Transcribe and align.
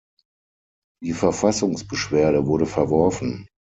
Die 1.03 1.13
Verfassungsbeschwerde 1.13 2.47
wurde 2.47 2.65
verworfen. 2.65 3.45